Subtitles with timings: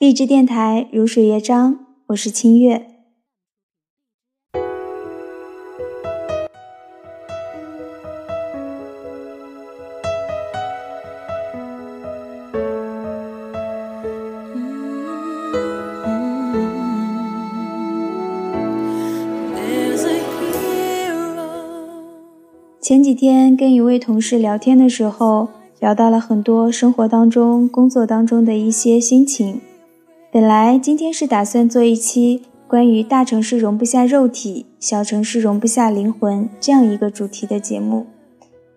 [0.00, 2.86] 励志电台如水乐章，我是清月。
[22.80, 25.48] 前几天跟一位同事聊天的时候，
[25.78, 29.60] 聊到了很多生活当中、工作当中的一些心情。
[30.32, 38.06] 本来今天是打算做一期关于大城市容不下肉体，小城市容不下灵魂这样一个主题的节目，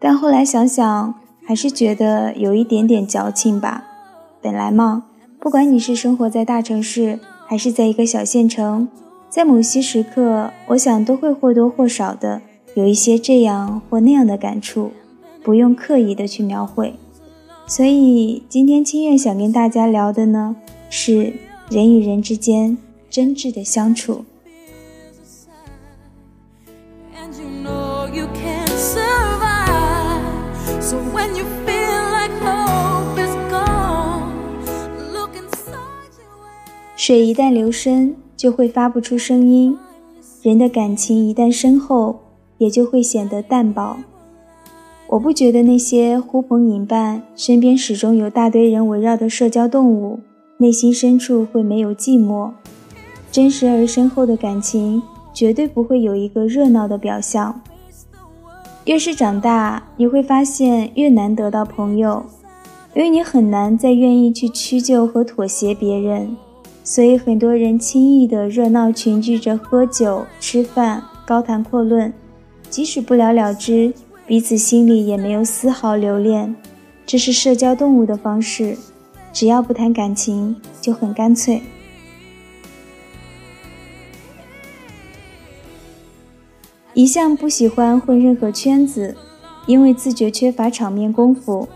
[0.00, 1.14] 但后来想想，
[1.46, 3.84] 还是觉得有一点点矫情吧。
[4.42, 5.04] 本来嘛，
[5.38, 8.88] 不管你是生活在大城市，还是在一个小县城，
[9.30, 12.42] 在某些时刻，我想都会或多或少的
[12.74, 14.90] 有一些这样或那样的感触，
[15.44, 16.94] 不用刻意的去描绘。
[17.68, 20.56] 所以今天清月想跟大家聊的呢。
[20.88, 21.32] 是
[21.70, 22.76] 人与人之间
[23.10, 24.24] 真挚的相处。
[36.96, 39.76] 水一旦流深，就会发不出声音；
[40.42, 42.18] 人的感情一旦深厚，
[42.58, 43.98] 也就会显得淡薄。
[45.10, 50.18] 我不觉得那些呼朋引伴、身边始终有大堆人围绕的社交动物。
[50.58, 52.50] 内心深处会没有寂寞，
[53.30, 55.02] 真实而深厚的感情
[55.34, 57.60] 绝对不会有一个热闹的表象。
[58.86, 62.24] 越是长大，你会发现越难得到朋友，
[62.94, 66.34] 因为你很难再愿意去屈就和妥协别人，
[66.82, 72.10] 所以很多人轻易的热闹群聚着喝酒、吃饭、高谈阔论，
[72.70, 73.92] 即使不了了之，
[74.26, 76.56] 彼此心里也没有丝毫留恋。
[77.04, 78.78] 这是社交动物的方式。
[79.36, 81.60] 只要不谈感情，就很干脆。
[86.94, 89.14] 一向不喜欢混任何圈子，
[89.66, 91.68] 因为自觉缺乏场面功夫，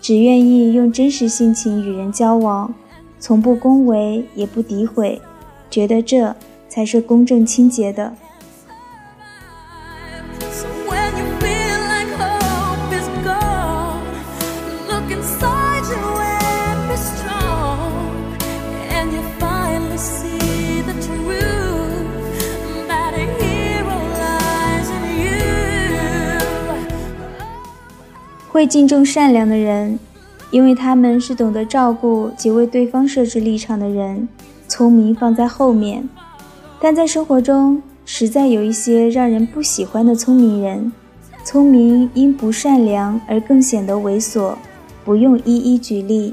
[0.00, 2.74] 只愿意用真实性情与人交往，
[3.20, 5.22] 从不恭维也不诋毁，
[5.70, 6.34] 觉得这
[6.68, 8.12] 才是公正清洁的。
[28.54, 29.98] 会敬重善良的人，
[30.52, 34.28] 因为他们是懂得照顾及为对方设置立场的人。
[34.68, 36.08] 聪明放在后面，
[36.80, 40.92] 但在生活中实在有一些让人不喜欢的聪明人。
[41.44, 44.54] 聪明因不善良而更显得猥琐，
[45.04, 46.32] 不用一一举例。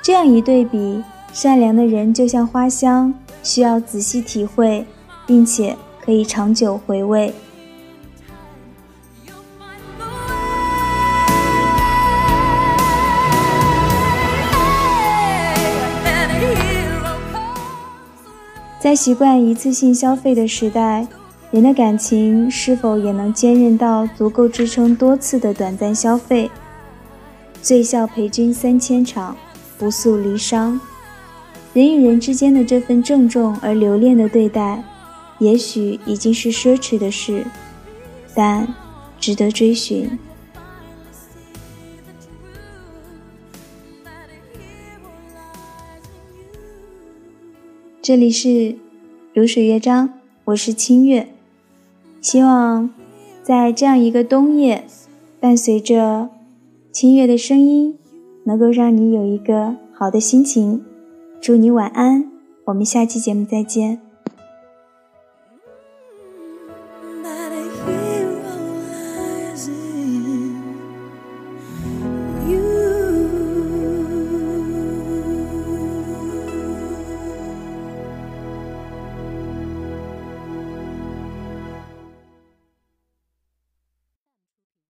[0.00, 1.02] 这样一对比，
[1.34, 3.12] 善良的人就像花香，
[3.42, 4.86] 需要仔细体会，
[5.26, 7.34] 并且可以长久回味。
[18.80, 21.06] 在习惯一次性消费的时代，
[21.50, 26.50] 人的感情是否也能坚韧到足够支撑多次的短暂消费？
[27.62, 29.34] 醉笑陪君三千场，
[29.78, 30.78] 不诉离殇。
[31.72, 34.84] 人与人之间的这份郑重而留恋的对待，
[35.38, 37.44] 也许已经是奢侈的事，
[38.34, 38.68] 但
[39.18, 40.18] 值得追寻。
[48.04, 48.76] 这里是
[49.32, 50.10] 如水乐章，
[50.44, 51.26] 我是清月。
[52.20, 52.90] 希望
[53.42, 54.84] 在这样一个冬夜，
[55.40, 56.28] 伴随着
[56.92, 57.96] 清月的声音，
[58.44, 60.84] 能够让你有一个好的心情。
[61.40, 62.30] 祝你晚安，
[62.66, 64.02] 我们下期节目再见。